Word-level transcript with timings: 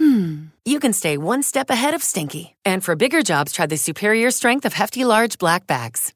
hmm, 0.00 0.46
you 0.64 0.80
can 0.80 0.92
stay 0.92 1.16
one 1.16 1.42
step 1.42 1.70
ahead 1.70 1.94
of 1.94 2.02
stinky. 2.02 2.56
And 2.64 2.82
for 2.82 2.96
bigger 2.96 3.22
jobs, 3.22 3.52
try 3.52 3.66
the 3.66 3.76
superior 3.76 4.30
strength 4.30 4.64
of 4.64 4.72
Hefty 4.72 5.04
Large 5.04 5.38
Black 5.38 5.66
Bags. 5.66 6.12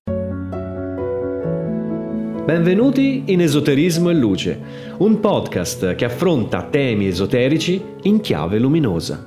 Benvenuti 2.45 3.23
in 3.29 3.41
Esoterismo 3.41 4.11
e 4.11 4.15
Luce, 4.15 4.61
un 4.99 5.19
podcast 5.19 5.95
che 5.95 6.05
affronta 6.05 6.65
temi 6.65 7.07
esoterici 7.07 7.83
in 8.03 8.21
chiave 8.21 8.59
luminosa. 8.59 9.27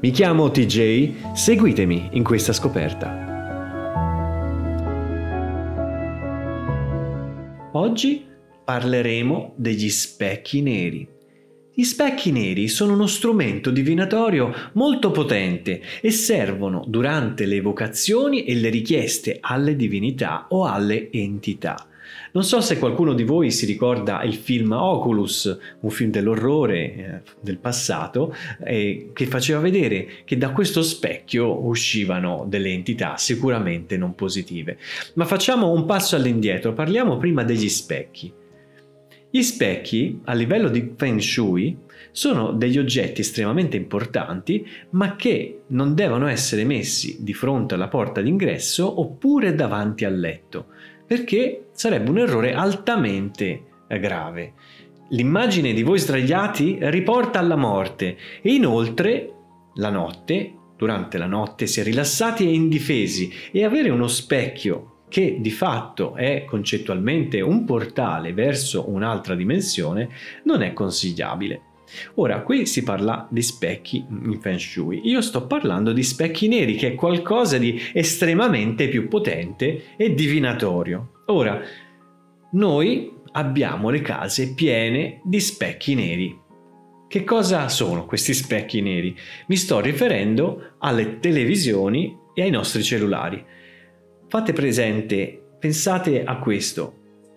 Mi 0.00 0.10
chiamo 0.10 0.50
TJ, 0.50 1.34
seguitemi 1.34 2.10
in 2.12 2.22
questa 2.22 2.52
scoperta. 2.52 3.26
Oggi 7.72 8.26
parleremo 8.64 9.54
degli 9.56 9.88
specchi 9.88 10.60
neri. 10.60 11.08
Gli 11.78 11.84
specchi 11.84 12.32
neri 12.32 12.66
sono 12.66 12.94
uno 12.94 13.06
strumento 13.06 13.70
divinatorio 13.70 14.52
molto 14.72 15.12
potente 15.12 15.80
e 16.00 16.10
servono 16.10 16.82
durante 16.88 17.46
le 17.46 17.54
evocazioni 17.54 18.42
e 18.42 18.56
le 18.56 18.68
richieste 18.68 19.38
alle 19.40 19.76
divinità 19.76 20.46
o 20.48 20.64
alle 20.64 21.08
entità. 21.12 21.86
Non 22.32 22.42
so 22.42 22.60
se 22.60 22.80
qualcuno 22.80 23.12
di 23.12 23.22
voi 23.22 23.52
si 23.52 23.64
ricorda 23.64 24.24
il 24.24 24.34
film 24.34 24.72
Oculus, 24.72 25.56
un 25.78 25.90
film 25.90 26.10
dell'orrore 26.10 26.78
eh, 26.78 27.20
del 27.40 27.58
passato, 27.58 28.34
eh, 28.64 29.10
che 29.12 29.26
faceva 29.26 29.60
vedere 29.60 30.08
che 30.24 30.36
da 30.36 30.50
questo 30.50 30.82
specchio 30.82 31.64
uscivano 31.64 32.44
delle 32.48 32.70
entità 32.70 33.16
sicuramente 33.18 33.96
non 33.96 34.16
positive. 34.16 34.78
Ma 35.14 35.26
facciamo 35.26 35.70
un 35.70 35.84
passo 35.84 36.16
all'indietro, 36.16 36.72
parliamo 36.72 37.18
prima 37.18 37.44
degli 37.44 37.68
specchi. 37.68 38.32
Gli 39.30 39.42
specchi, 39.42 40.20
a 40.24 40.32
livello 40.32 40.68
di 40.68 40.94
Feng 40.96 41.20
Shui, 41.20 41.76
sono 42.10 42.52
degli 42.52 42.78
oggetti 42.78 43.20
estremamente 43.20 43.76
importanti, 43.76 44.66
ma 44.90 45.16
che 45.16 45.62
non 45.68 45.94
devono 45.94 46.26
essere 46.26 46.64
messi 46.64 47.18
di 47.20 47.34
fronte 47.34 47.74
alla 47.74 47.88
porta 47.88 48.20
d'ingresso 48.20 49.00
oppure 49.00 49.54
davanti 49.54 50.04
al 50.04 50.18
letto 50.18 50.66
perché 51.08 51.68
sarebbe 51.72 52.10
un 52.10 52.18
errore 52.18 52.52
altamente 52.52 53.62
eh, 53.88 53.98
grave. 53.98 54.52
L'immagine 55.08 55.72
di 55.72 55.82
voi 55.82 55.98
sdraiati 55.98 56.76
riporta 56.82 57.38
alla 57.38 57.56
morte 57.56 58.18
e 58.42 58.52
inoltre 58.52 59.32
la 59.76 59.88
notte, 59.88 60.52
durante 60.76 61.16
la 61.16 61.26
notte, 61.26 61.66
si 61.66 61.80
è 61.80 61.82
rilassati 61.82 62.46
e 62.46 62.52
indifesi 62.52 63.32
e 63.50 63.64
avere 63.64 63.88
uno 63.88 64.06
specchio 64.06 64.97
che 65.08 65.38
di 65.40 65.50
fatto 65.50 66.14
è 66.14 66.44
concettualmente 66.44 67.40
un 67.40 67.64
portale 67.64 68.32
verso 68.32 68.88
un'altra 68.88 69.34
dimensione 69.34 70.08
non 70.44 70.62
è 70.62 70.72
consigliabile. 70.72 71.62
Ora, 72.14 72.42
qui 72.42 72.66
si 72.66 72.82
parla 72.82 73.26
di 73.30 73.42
specchi 73.42 74.04
in 74.08 74.38
Feng 74.40 74.58
Shui. 74.58 75.00
Io 75.04 75.20
sto 75.22 75.46
parlando 75.46 75.92
di 75.92 76.02
specchi 76.02 76.48
neri, 76.48 76.74
che 76.74 76.88
è 76.88 76.94
qualcosa 76.94 77.58
di 77.58 77.80
estremamente 77.92 78.88
più 78.88 79.08
potente 79.08 79.96
e 79.96 80.14
divinatorio. 80.14 81.22
Ora, 81.26 81.60
noi 82.52 83.12
abbiamo 83.32 83.90
le 83.90 84.00
case 84.00 84.54
piene 84.54 85.20
di 85.24 85.40
specchi 85.40 85.94
neri. 85.94 86.46
Che 87.08 87.24
cosa 87.24 87.68
sono 87.68 88.04
questi 88.04 88.34
specchi 88.34 88.82
neri? 88.82 89.16
Mi 89.46 89.56
sto 89.56 89.80
riferendo 89.80 90.74
alle 90.78 91.20
televisioni 91.20 92.14
e 92.34 92.42
ai 92.42 92.50
nostri 92.50 92.82
cellulari. 92.82 93.42
Fate 94.30 94.52
presente, 94.52 95.40
pensate 95.58 96.22
a 96.22 96.36
questo, 96.36 96.96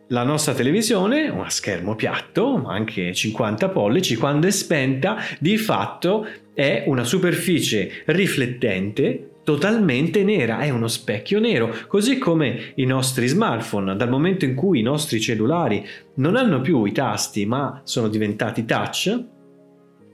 la 0.10 0.24
nostra 0.24 0.54
televisione, 0.54 1.28
a 1.28 1.50
schermo 1.50 1.96
piatto, 1.96 2.66
anche 2.66 3.14
50 3.14 3.70
pollici, 3.70 4.18
quando 4.18 4.48
è 4.48 4.52
spenta, 4.52 5.16
di 5.40 5.56
fatto 5.56 6.28
è 6.54 6.84
una 6.88 7.06
superficie 7.06 8.04
riflettente 8.08 9.36
totalmente 9.46 10.26
nera, 10.26 10.60
è 10.60 10.70
uno 10.70 10.90
specchio 10.90 11.40
nero, 11.40 11.74
così 11.88 12.18
come 12.18 12.74
i 12.76 12.84
nostri 12.84 13.26
smartphone, 13.28 13.96
dal 13.96 14.10
momento 14.10 14.44
in 14.44 14.54
cui 14.54 14.80
i 14.80 14.84
nostri 14.84 15.22
cellulari 15.22 15.86
non 16.16 16.36
hanno 16.36 16.60
più 16.60 16.84
i 16.84 16.92
tasti 16.92 17.46
ma 17.46 17.80
sono 17.86 18.10
diventati 18.10 18.66
touch, 18.66 19.24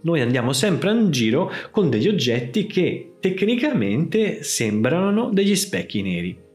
noi 0.02 0.22
andiamo 0.22 0.54
sempre 0.54 0.92
in 0.92 1.10
giro 1.10 1.52
con 1.72 1.90
degli 1.90 2.08
oggetti 2.08 2.68
che 2.68 3.14
tecnicamente 3.20 4.44
sembrano 4.44 5.32
degli 5.34 5.56
specchi 5.56 6.04
neri. 6.04 6.46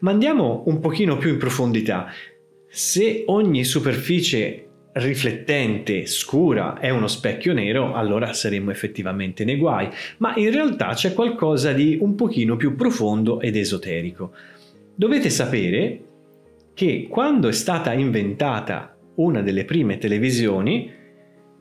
Ma 0.00 0.10
andiamo 0.10 0.64
un 0.66 0.80
pochino 0.80 1.16
più 1.16 1.30
in 1.30 1.38
profondità. 1.38 2.06
Se 2.68 3.24
ogni 3.26 3.64
superficie 3.64 4.66
riflettente 4.92 6.06
scura 6.06 6.78
è 6.78 6.90
uno 6.90 7.06
specchio 7.06 7.52
nero, 7.52 7.94
allora 7.94 8.32
saremmo 8.32 8.70
effettivamente 8.70 9.44
nei 9.44 9.56
guai, 9.56 9.88
ma 10.18 10.34
in 10.36 10.50
realtà 10.50 10.94
c'è 10.94 11.14
qualcosa 11.14 11.72
di 11.72 11.98
un 12.00 12.14
pochino 12.14 12.56
più 12.56 12.74
profondo 12.74 13.40
ed 13.40 13.56
esoterico. 13.56 14.32
Dovete 14.94 15.30
sapere 15.30 16.00
che 16.74 17.06
quando 17.08 17.48
è 17.48 17.52
stata 17.52 17.92
inventata 17.92 18.96
una 19.16 19.42
delle 19.42 19.64
prime 19.64 19.98
televisioni, 19.98 20.90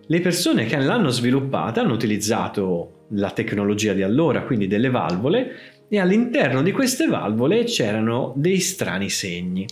le 0.06 0.20
persone 0.22 0.66
che 0.66 0.78
l'hanno 0.78 1.10
sviluppata 1.10 1.82
hanno 1.82 1.94
utilizzato 1.94 3.06
la 3.12 3.32
tecnologia 3.32 3.94
di 3.94 4.02
allora, 4.02 4.44
quindi 4.44 4.68
delle 4.68 4.90
valvole, 4.90 5.52
e 5.90 6.00
all'interno 6.00 6.62
di 6.62 6.72
queste 6.72 7.08
valvole 7.08 7.64
c'erano 7.64 8.34
dei 8.36 8.60
strani 8.60 9.10
segni. 9.10 9.66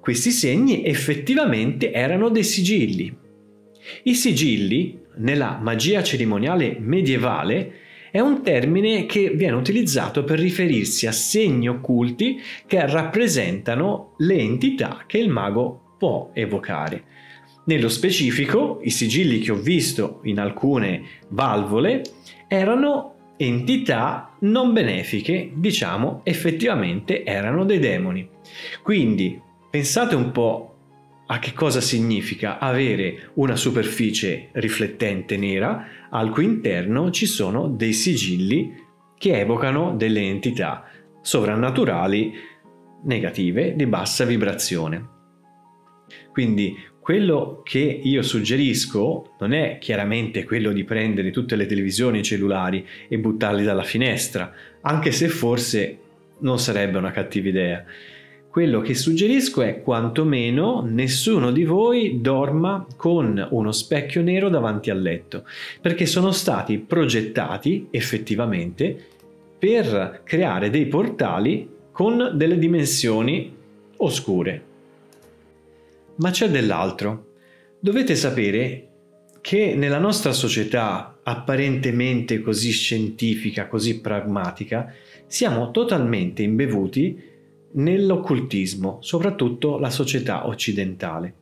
Questi 0.00 0.30
segni 0.30 0.84
effettivamente 0.84 1.92
erano 1.92 2.28
dei 2.28 2.44
sigilli. 2.44 3.14
I 4.04 4.14
sigilli, 4.14 5.00
nella 5.16 5.58
magia 5.60 6.02
cerimoniale 6.02 6.76
medievale, 6.78 7.72
è 8.12 8.20
un 8.20 8.42
termine 8.42 9.06
che 9.06 9.30
viene 9.30 9.56
utilizzato 9.56 10.22
per 10.22 10.38
riferirsi 10.38 11.06
a 11.06 11.12
segni 11.12 11.68
occulti 11.68 12.38
che 12.66 12.86
rappresentano 12.86 14.14
le 14.18 14.38
entità 14.38 15.04
che 15.06 15.18
il 15.18 15.28
mago 15.28 15.96
può 15.98 16.30
evocare. 16.32 17.04
Nello 17.64 17.88
specifico, 17.88 18.80
i 18.82 18.90
sigilli 18.90 19.38
che 19.38 19.52
ho 19.52 19.56
visto 19.56 20.20
in 20.24 20.40
alcune 20.40 21.02
valvole 21.28 22.02
erano 22.48 23.11
entità 23.36 24.36
non 24.40 24.72
benefiche, 24.72 25.50
diciamo 25.54 26.20
effettivamente 26.24 27.24
erano 27.24 27.64
dei 27.64 27.78
demoni. 27.78 28.28
Quindi 28.82 29.40
Pensate 29.72 30.14
un 30.14 30.32
po' 30.32 30.74
a 31.28 31.38
che 31.38 31.54
cosa 31.54 31.80
significa 31.80 32.58
avere 32.58 33.30
una 33.36 33.56
superficie 33.56 34.50
riflettente 34.52 35.38
nera 35.38 35.86
al 36.10 36.28
cui 36.28 36.44
interno 36.44 37.10
ci 37.10 37.24
sono 37.24 37.68
dei 37.68 37.94
sigilli 37.94 38.70
che 39.16 39.40
evocano 39.40 39.96
delle 39.96 40.20
entità 40.20 40.84
sovrannaturali 41.22 42.34
negative 43.04 43.74
di 43.74 43.86
bassa 43.86 44.26
vibrazione. 44.26 45.08
Quindi 46.32 46.76
quello 47.02 47.60
che 47.64 47.80
io 47.80 48.22
suggerisco 48.22 49.34
non 49.40 49.52
è 49.52 49.76
chiaramente 49.78 50.44
quello 50.44 50.72
di 50.72 50.84
prendere 50.84 51.30
tutte 51.30 51.56
le 51.56 51.66
televisioni 51.66 52.22
cellulari 52.22 52.86
e 53.08 53.18
buttarli 53.18 53.64
dalla 53.64 53.82
finestra, 53.82 54.52
anche 54.80 55.10
se 55.10 55.28
forse 55.28 55.98
non 56.38 56.58
sarebbe 56.58 56.96
una 56.98 57.10
cattiva 57.10 57.48
idea 57.48 57.84
quello 58.52 58.82
che 58.82 58.94
suggerisco 58.94 59.62
è 59.62 59.80
quantomeno 59.80 60.82
nessuno 60.86 61.50
di 61.50 61.64
voi 61.64 62.20
dorma 62.20 62.86
con 62.96 63.48
uno 63.50 63.72
specchio 63.72 64.20
nero 64.20 64.50
davanti 64.50 64.90
al 64.90 65.00
letto, 65.00 65.44
perché 65.80 66.04
sono 66.04 66.32
stati 66.32 66.76
progettati 66.76 67.86
effettivamente 67.90 68.94
per 69.58 70.20
creare 70.22 70.68
dei 70.68 70.84
portali 70.84 71.66
con 71.92 72.32
delle 72.34 72.58
dimensioni 72.58 73.56
oscure. 73.96 74.71
Ma 76.16 76.30
c'è 76.30 76.48
dell'altro. 76.48 77.32
Dovete 77.80 78.14
sapere 78.14 78.88
che 79.40 79.74
nella 79.74 79.98
nostra 79.98 80.32
società 80.32 81.18
apparentemente 81.22 82.40
così 82.40 82.70
scientifica, 82.70 83.66
così 83.66 84.00
pragmatica, 84.00 84.92
siamo 85.26 85.70
totalmente 85.70 86.42
imbevuti 86.42 87.18
nell'occultismo, 87.72 88.98
soprattutto 89.00 89.78
la 89.78 89.90
società 89.90 90.46
occidentale. 90.46 91.34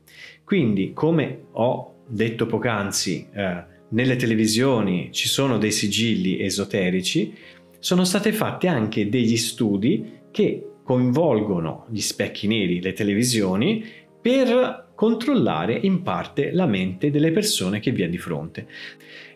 Quindi, 0.45 0.93
come 0.93 1.47
ho 1.53 2.05
detto 2.07 2.47
poc'anzi, 2.47 3.29
eh, 3.33 3.65
nelle 3.91 4.17
televisioni 4.17 5.11
ci 5.13 5.29
sono 5.29 5.59
dei 5.59 5.73
sigilli 5.73 6.41
esoterici, 6.41 7.35
sono 7.79 8.05
stati 8.05 8.33
fatti 8.33 8.67
anche 8.67 9.09
degli 9.09 9.37
studi 9.37 10.19
che 10.31 10.65
coinvolgono 10.83 11.87
gli 11.91 12.01
specchi 12.01 12.47
neri, 12.47 12.81
le 12.81 12.93
televisioni, 12.93 13.85
per 14.21 14.89
controllare 14.95 15.75
in 15.75 16.03
parte 16.03 16.53
la 16.53 16.67
mente 16.67 17.11
delle 17.11 17.31
persone 17.31 17.81
che 17.81 17.91
vi 17.91 18.03
è 18.03 18.09
di 18.09 18.19
fronte. 18.19 18.67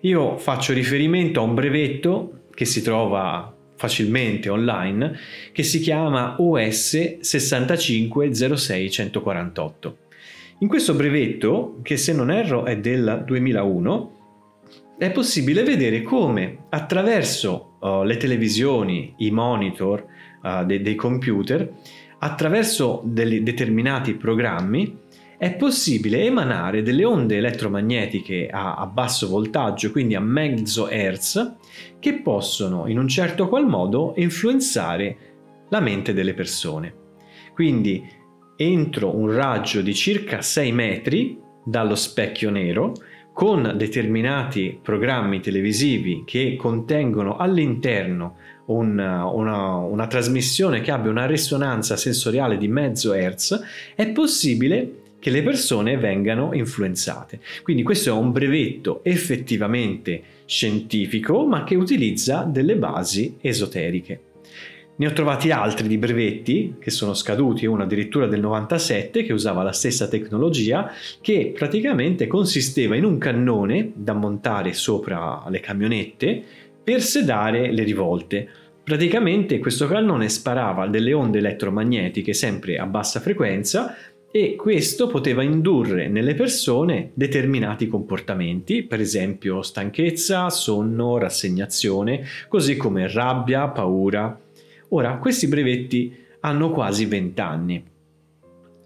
Io 0.01 0.37
faccio 0.37 0.75
riferimento 0.75 1.41
a 1.41 1.45
un 1.45 1.55
brevetto 1.55 2.41
che 2.55 2.67
si 2.67 2.83
trova 2.83 3.55
facilmente 3.77 4.49
online 4.49 5.19
che 5.53 5.63
si 5.63 5.79
chiama 5.81 6.37
OS 6.39 7.19
6506148. 7.21 9.93
In 10.59 10.69
questo 10.69 10.95
brevetto, 10.95 11.81
che 11.83 11.97
se 11.97 12.13
non 12.13 12.31
erro 12.31 12.65
è 12.65 12.79
del 12.79 13.25
2001, 13.27 14.13
è 14.97 15.11
possibile 15.11 15.65
vedere 15.65 16.03
come 16.03 16.67
attraverso 16.71 17.77
uh, 17.81 18.05
le 18.05 18.17
televisioni, 18.17 19.15
i 19.19 19.33
monitor 19.33 20.07
uh, 20.43 20.65
de- 20.65 20.81
dei 20.81 20.95
computer, 20.95 21.73
attraverso 22.25 23.03
determinati 23.05 24.15
programmi, 24.15 25.03
è 25.37 25.55
possibile 25.57 26.25
emanare 26.25 26.81
delle 26.83 27.05
onde 27.05 27.37
elettromagnetiche 27.37 28.49
a, 28.51 28.77
a, 28.77 28.87
basso 28.87 29.29
voltaggio, 29.29 29.91
quindi 29.91 30.15
a 30.15 30.21
mezzo 30.21 30.89
hertz, 30.89 31.57
che 31.99 32.23
possono 32.23 32.87
in 32.87 32.99
un 32.99 33.09
certo 33.09 33.47
qual 33.47 33.67
modo 33.67 34.15
influenzare 34.17 35.17
la 35.69 35.81
mente 35.81 36.15
delle 36.15 36.33
persone. 36.33 36.95
Quindi 37.53 38.03
entro 38.57 39.15
un 39.15 39.31
raggio 39.31 39.83
di 39.83 39.95
circa 39.95 40.41
6 40.41 40.73
metri 40.73 41.39
dallo 41.63 41.95
specchio 41.95 42.49
nero, 42.49 42.95
con 43.35 43.75
determinati 43.77 44.79
programmi 44.81 45.41
televisivi 45.41 46.23
che 46.25 46.55
contengono 46.57 47.37
all'interno 47.37 48.37
una, 48.67 49.27
una, 49.27 49.75
una 49.75 50.07
trasmissione 50.07 50.81
che 50.81 50.93
abbia 50.93 51.11
una 51.11 51.27
risonanza 51.27 51.97
sensoriale 51.97 52.57
di 52.57 52.69
mezzo 52.69 53.13
hertz, 53.13 53.61
è 53.97 54.09
possibile 54.11 55.01
che 55.19 55.31
le 55.31 55.43
persone 55.43 55.97
vengano 55.97 56.55
influenzate. 56.55 57.41
Quindi 57.65 57.83
questo 57.83 58.11
è 58.11 58.13
un 58.13 58.31
brevetto 58.31 59.03
effettivamente 59.03 60.23
scientifico, 60.45 61.45
ma 61.45 61.65
che 61.65 61.75
utilizza 61.75 62.45
delle 62.45 62.77
basi 62.77 63.37
esoteriche. 63.41 64.34
Ne 64.97 65.09
ho 65.09 65.13
trovati 65.13 65.51
altri 65.51 65.89
di 65.89 65.99
brevetti 65.99 66.77
che 66.79 66.91
sono 66.91 67.15
scaduti, 67.15 67.67
uno 67.67 67.83
addirittura 67.83 68.29
del 68.29 68.39
97 68.39 69.25
che 69.25 69.33
usava 69.33 69.65
la 69.65 69.73
stessa 69.73 70.07
tecnologia, 70.07 70.89
che 71.21 71.53
praticamente 71.53 72.29
consisteva 72.29 72.95
in 72.95 73.05
un 73.05 73.19
cannone 73.19 73.91
da 73.93 74.13
montare 74.13 74.73
sopra 74.73 75.43
le 75.49 75.59
camionette 75.59 76.43
per 76.85 77.03
sedare 77.03 77.73
le 77.73 77.83
rivolte. 77.83 78.49
Praticamente 78.85 79.59
questo 79.59 79.89
cannone 79.89 80.29
sparava 80.29 80.87
delle 80.87 81.13
onde 81.13 81.39
elettromagnetiche 81.39 82.33
sempre 82.33 82.79
a 82.79 82.87
bassa 82.87 83.19
frequenza 83.19 83.97
e 84.31 84.55
questo 84.55 85.09
poteva 85.09 85.43
indurre 85.43 86.07
nelle 86.07 86.35
persone 86.35 87.11
determinati 87.15 87.89
comportamenti, 87.89 88.85
per 88.85 89.01
esempio 89.01 89.63
stanchezza, 89.63 90.51
sonno, 90.51 91.19
rassegnazione, 91.19 92.25
così 92.49 92.77
come 92.77 93.11
rabbia, 93.13 93.67
paura. 93.69 94.39
Ora, 94.91 95.17
questi 95.17 95.49
brevetti 95.49 96.15
hanno 96.41 96.71
quasi 96.71 97.07
20 97.07 97.41
anni. 97.41 97.85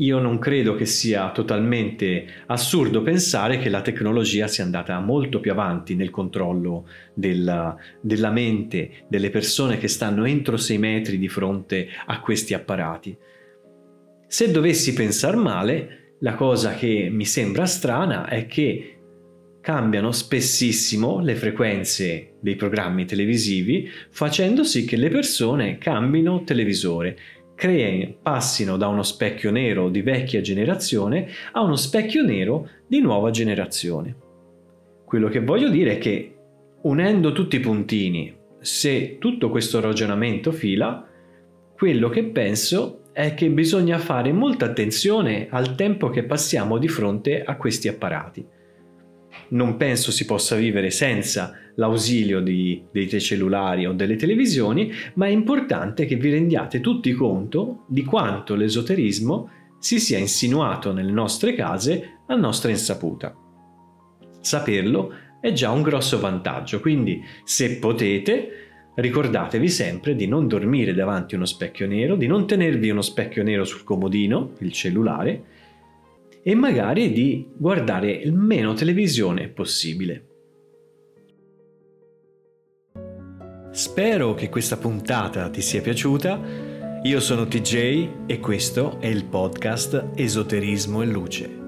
Io 0.00 0.20
non 0.20 0.38
credo 0.38 0.76
che 0.76 0.86
sia 0.86 1.32
totalmente 1.32 2.24
assurdo 2.46 3.02
pensare 3.02 3.58
che 3.58 3.68
la 3.68 3.80
tecnologia 3.80 4.46
sia 4.46 4.62
andata 4.62 5.00
molto 5.00 5.40
più 5.40 5.50
avanti 5.50 5.96
nel 5.96 6.10
controllo 6.10 6.86
della, 7.14 7.76
della 8.00 8.30
mente 8.30 9.06
delle 9.08 9.30
persone 9.30 9.76
che 9.76 9.88
stanno 9.88 10.24
entro 10.24 10.56
6 10.56 10.78
metri 10.78 11.18
di 11.18 11.28
fronte 11.28 11.88
a 12.06 12.20
questi 12.20 12.54
apparati. 12.54 13.16
Se 14.28 14.50
dovessi 14.52 14.92
pensare 14.92 15.36
male, 15.36 16.14
la 16.20 16.34
cosa 16.34 16.74
che 16.74 17.08
mi 17.10 17.24
sembra 17.24 17.66
strana 17.66 18.28
è 18.28 18.46
che 18.46 18.97
cambiano 19.68 20.12
spessissimo 20.12 21.20
le 21.20 21.34
frequenze 21.34 22.36
dei 22.40 22.56
programmi 22.56 23.04
televisivi 23.04 23.86
facendo 24.08 24.64
sì 24.64 24.86
che 24.86 24.96
le 24.96 25.10
persone 25.10 25.76
cambino 25.76 26.42
televisore, 26.42 27.18
creen, 27.54 28.16
passino 28.22 28.78
da 28.78 28.88
uno 28.88 29.02
specchio 29.02 29.50
nero 29.50 29.90
di 29.90 30.00
vecchia 30.00 30.40
generazione 30.40 31.28
a 31.52 31.60
uno 31.60 31.76
specchio 31.76 32.24
nero 32.24 32.66
di 32.86 33.02
nuova 33.02 33.28
generazione. 33.28 34.16
Quello 35.04 35.28
che 35.28 35.40
voglio 35.40 35.68
dire 35.68 35.96
è 35.96 35.98
che 35.98 36.34
unendo 36.84 37.32
tutti 37.32 37.56
i 37.56 37.60
puntini, 37.60 38.34
se 38.60 39.18
tutto 39.18 39.50
questo 39.50 39.80
ragionamento 39.80 40.50
fila, 40.50 41.06
quello 41.76 42.08
che 42.08 42.24
penso 42.24 43.02
è 43.12 43.34
che 43.34 43.50
bisogna 43.50 43.98
fare 43.98 44.32
molta 44.32 44.64
attenzione 44.64 45.48
al 45.50 45.74
tempo 45.74 46.08
che 46.08 46.24
passiamo 46.24 46.78
di 46.78 46.88
fronte 46.88 47.42
a 47.42 47.54
questi 47.58 47.88
apparati. 47.88 48.56
Non 49.48 49.76
penso 49.76 50.10
si 50.10 50.24
possa 50.24 50.56
vivere 50.56 50.90
senza 50.90 51.54
l'ausilio 51.76 52.40
di, 52.40 52.82
dei 52.90 53.08
cellulari 53.20 53.86
o 53.86 53.92
delle 53.92 54.16
televisioni, 54.16 54.92
ma 55.14 55.26
è 55.26 55.30
importante 55.30 56.06
che 56.06 56.16
vi 56.16 56.30
rendiate 56.30 56.80
tutti 56.80 57.12
conto 57.12 57.84
di 57.88 58.04
quanto 58.04 58.54
l'esoterismo 58.54 59.50
si 59.78 60.00
sia 60.00 60.18
insinuato 60.18 60.92
nelle 60.92 61.12
nostre 61.12 61.54
case 61.54 62.20
a 62.26 62.34
nostra 62.34 62.70
insaputa. 62.70 63.34
Saperlo 64.40 65.12
è 65.40 65.52
già 65.52 65.70
un 65.70 65.82
grosso 65.82 66.18
vantaggio, 66.18 66.80
quindi 66.80 67.22
se 67.44 67.76
potete 67.78 68.66
ricordatevi 68.96 69.68
sempre 69.68 70.16
di 70.16 70.26
non 70.26 70.48
dormire 70.48 70.92
davanti 70.92 71.34
a 71.34 71.36
uno 71.36 71.46
specchio 71.46 71.86
nero, 71.86 72.16
di 72.16 72.26
non 72.26 72.46
tenervi 72.46 72.90
uno 72.90 73.02
specchio 73.02 73.44
nero 73.44 73.64
sul 73.64 73.84
comodino, 73.84 74.54
il 74.58 74.72
cellulare, 74.72 75.42
e 76.48 76.54
magari 76.54 77.12
di 77.12 77.46
guardare 77.54 78.10
il 78.10 78.32
meno 78.32 78.72
televisione 78.72 79.48
possibile. 79.48 80.26
Spero 83.70 84.32
che 84.32 84.48
questa 84.48 84.78
puntata 84.78 85.50
ti 85.50 85.60
sia 85.60 85.82
piaciuta. 85.82 86.40
Io 87.02 87.20
sono 87.20 87.46
TJ 87.46 88.08
e 88.24 88.40
questo 88.40 88.98
è 88.98 89.08
il 89.08 89.26
podcast 89.26 90.12
Esoterismo 90.14 91.02
e 91.02 91.06
Luce. 91.06 91.67